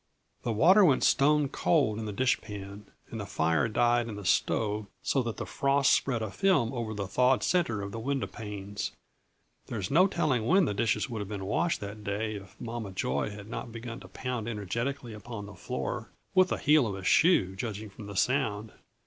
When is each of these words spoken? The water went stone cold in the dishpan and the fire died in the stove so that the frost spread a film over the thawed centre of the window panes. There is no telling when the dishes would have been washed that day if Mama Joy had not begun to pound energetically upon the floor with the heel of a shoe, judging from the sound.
The 0.41 0.51
water 0.51 0.83
went 0.83 1.03
stone 1.03 1.47
cold 1.47 1.99
in 1.99 2.05
the 2.05 2.11
dishpan 2.11 2.85
and 3.11 3.19
the 3.19 3.25
fire 3.27 3.67
died 3.67 4.07
in 4.09 4.15
the 4.15 4.25
stove 4.25 4.87
so 5.03 5.21
that 5.21 5.37
the 5.37 5.45
frost 5.45 5.91
spread 5.91 6.23
a 6.23 6.31
film 6.31 6.73
over 6.73 6.95
the 6.95 7.05
thawed 7.05 7.43
centre 7.43 7.83
of 7.83 7.91
the 7.91 7.99
window 7.99 8.25
panes. 8.25 8.93
There 9.67 9.77
is 9.77 9.91
no 9.91 10.07
telling 10.07 10.47
when 10.47 10.65
the 10.65 10.73
dishes 10.73 11.07
would 11.07 11.19
have 11.19 11.29
been 11.29 11.45
washed 11.45 11.81
that 11.81 12.03
day 12.03 12.33
if 12.33 12.59
Mama 12.59 12.93
Joy 12.93 13.29
had 13.29 13.47
not 13.47 13.71
begun 13.71 13.99
to 13.99 14.07
pound 14.07 14.47
energetically 14.49 15.13
upon 15.13 15.45
the 15.45 15.53
floor 15.53 16.09
with 16.33 16.47
the 16.49 16.57
heel 16.57 16.87
of 16.87 16.95
a 16.95 17.03
shoe, 17.03 17.55
judging 17.55 17.91
from 17.91 18.07
the 18.07 18.15
sound. 18.15 18.71